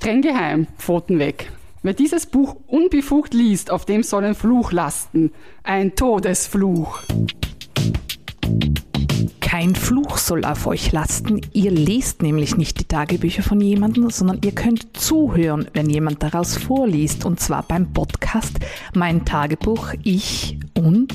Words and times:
Streng 0.00 0.22
geheim, 0.22 0.66
Pfoten 0.78 1.18
weg. 1.18 1.52
Wer 1.82 1.92
dieses 1.92 2.24
Buch 2.24 2.56
unbefugt 2.66 3.34
liest, 3.34 3.70
auf 3.70 3.84
dem 3.84 4.02
soll 4.02 4.24
ein 4.24 4.34
Fluch 4.34 4.72
lasten. 4.72 5.30
Ein 5.62 5.94
Todesfluch. 5.94 7.00
Kein 9.40 9.74
Fluch 9.74 10.16
soll 10.16 10.46
auf 10.46 10.66
euch 10.66 10.90
lasten. 10.92 11.42
Ihr 11.52 11.70
lest 11.70 12.22
nämlich 12.22 12.56
nicht 12.56 12.80
die 12.80 12.84
Tagebücher 12.84 13.42
von 13.42 13.60
jemandem, 13.60 14.08
sondern 14.08 14.40
ihr 14.42 14.52
könnt 14.52 14.96
zuhören, 14.96 15.68
wenn 15.74 15.90
jemand 15.90 16.22
daraus 16.22 16.56
vorliest. 16.56 17.26
Und 17.26 17.38
zwar 17.38 17.62
beim 17.62 17.92
Podcast 17.92 18.58
Mein 18.94 19.26
Tagebuch, 19.26 19.92
ich 20.02 20.58
und 20.84 21.12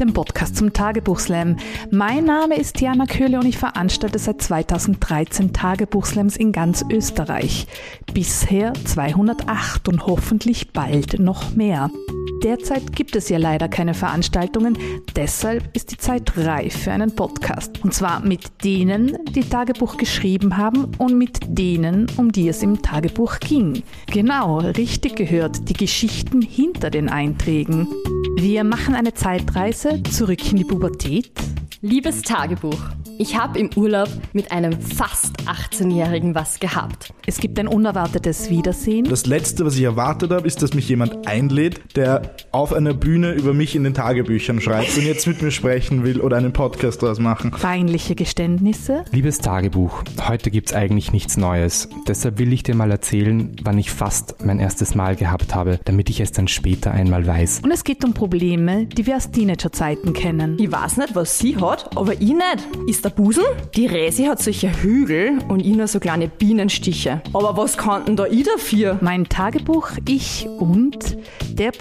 dem 0.00 0.12
Podcast 0.12 0.56
zum 0.56 0.72
Tagebuchslam. 0.72 1.56
Mein 1.90 2.24
Name 2.24 2.56
ist 2.56 2.80
Jana 2.80 3.06
Köhle 3.06 3.38
und 3.38 3.46
ich 3.46 3.58
veranstalte 3.58 4.18
seit 4.18 4.40
2013 4.40 5.52
Tagebuchslams 5.52 6.36
in 6.36 6.52
ganz 6.52 6.84
Österreich. 6.90 7.66
Bisher 8.14 8.72
208 8.72 9.88
und 9.88 10.06
hoffentlich 10.06 10.72
bald 10.72 11.18
noch 11.18 11.54
mehr. 11.54 11.90
Derzeit 12.42 12.94
gibt 12.96 13.14
es 13.14 13.28
ja 13.28 13.38
leider 13.38 13.68
keine 13.68 13.94
Veranstaltungen, 13.94 14.76
deshalb 15.14 15.76
ist 15.76 15.92
die 15.92 15.96
Zeit 15.96 16.36
reif 16.36 16.76
für 16.82 16.92
einen 16.92 17.14
Podcast. 17.14 17.84
Und 17.84 17.94
zwar 17.94 18.20
mit 18.20 18.64
denen, 18.64 19.16
die 19.34 19.48
Tagebuch 19.48 19.96
geschrieben 19.96 20.56
haben 20.56 20.88
und 20.98 21.16
mit 21.16 21.38
denen, 21.46 22.08
um 22.16 22.32
die 22.32 22.48
es 22.48 22.62
im 22.62 22.82
Tagebuch 22.82 23.38
ging. 23.38 23.84
Genau, 24.06 24.58
richtig 24.58 25.14
gehört, 25.14 25.68
die 25.68 25.74
Geschichten 25.74 26.42
hinter 26.42 26.90
den 26.90 27.08
Einträgen. 27.08 27.86
Wir 28.36 28.64
machen 28.64 28.94
eine 28.94 29.14
Zeitreise 29.14 30.02
zurück 30.04 30.50
in 30.50 30.58
die 30.58 30.64
Pubertät. 30.64 31.32
Liebes 31.80 32.22
Tagebuch, 32.22 32.78
ich 33.18 33.38
habe 33.38 33.58
im 33.58 33.70
Urlaub 33.76 34.08
mit 34.32 34.52
einem 34.52 34.80
fast 34.80 35.36
18-Jährigen 35.40 36.34
was 36.34 36.58
gehabt. 36.58 37.12
Es 37.26 37.38
gibt 37.38 37.58
ein 37.58 37.68
unerwartetes 37.68 38.50
Wiedersehen. 38.50 39.04
Das 39.04 39.26
Letzte, 39.26 39.64
was 39.64 39.76
ich 39.76 39.82
erwartet 39.82 40.30
habe, 40.30 40.46
ist, 40.46 40.62
dass 40.62 40.74
mich 40.74 40.88
jemand 40.88 41.26
einlädt, 41.26 41.96
der 41.96 42.36
auf 42.52 42.74
einer 42.74 42.92
Bühne 42.92 43.32
über 43.32 43.54
mich 43.54 43.74
in 43.74 43.82
den 43.82 43.94
Tagebüchern 43.94 44.60
schreibt 44.60 44.96
und 44.96 45.04
jetzt 45.04 45.26
mit 45.26 45.40
mir 45.40 45.50
sprechen 45.50 46.04
will 46.04 46.20
oder 46.20 46.36
einen 46.36 46.52
Podcast 46.52 47.02
daraus 47.02 47.18
machen. 47.18 47.50
Peinliche 47.50 48.14
Geständnisse. 48.14 49.04
Liebes 49.10 49.38
Tagebuch, 49.38 50.04
heute 50.28 50.50
gibt's 50.50 50.74
eigentlich 50.74 51.12
nichts 51.12 51.38
Neues. 51.38 51.88
Deshalb 52.06 52.38
will 52.38 52.52
ich 52.52 52.62
dir 52.62 52.74
mal 52.74 52.90
erzählen, 52.90 53.56
wann 53.62 53.78
ich 53.78 53.90
fast 53.90 54.44
mein 54.44 54.60
erstes 54.60 54.94
Mal 54.94 55.16
gehabt 55.16 55.54
habe, 55.54 55.80
damit 55.86 56.10
ich 56.10 56.20
es 56.20 56.32
dann 56.32 56.46
später 56.46 56.90
einmal 56.92 57.26
weiß. 57.26 57.62
Und 57.64 57.70
es 57.70 57.84
geht 57.84 58.04
um 58.04 58.12
Probleme, 58.12 58.84
die 58.84 59.06
wir 59.06 59.16
aus 59.16 59.30
Teenagerzeiten 59.30 60.12
kennen. 60.12 60.58
Ich 60.60 60.70
weiß 60.70 60.98
nicht, 60.98 61.14
was 61.14 61.38
sie 61.38 61.56
hat, 61.56 61.96
aber 61.96 62.12
ich 62.12 62.20
nicht. 62.20 62.68
Ist 62.86 63.04
der 63.04 63.10
Busen? 63.10 63.44
Die 63.74 63.86
Resi 63.86 64.24
hat 64.24 64.42
solche 64.42 64.70
Hügel 64.82 65.38
und 65.48 65.60
ich 65.60 65.74
nur 65.74 65.86
so 65.86 66.00
kleine 66.00 66.28
Bienenstiche. 66.28 67.22
Aber 67.32 67.56
was 67.56 67.78
kann 67.78 68.04
denn 68.04 68.16
da 68.16 68.26
ich 68.26 68.44
dafür? 68.44 68.98
Mein 69.00 69.26
Tagebuch, 69.28 69.88
ich 70.06 70.46
und 70.58 71.16
der 71.58 71.72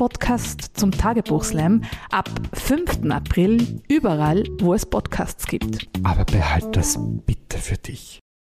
Podcast 0.61 0.77
zum 0.77 0.91
Tagebuchslam 0.91 1.81
ab 2.11 2.29
5. 2.53 3.09
April 3.09 3.81
überall, 3.87 4.43
wo 4.59 4.73
es 4.73 4.85
Podcasts 4.85 5.47
gibt. 5.47 5.87
Aber 6.03 6.23
behalt 6.25 6.75
das 6.75 6.99
bitte 7.25 7.57
für 7.57 7.77
dich. 7.77 8.19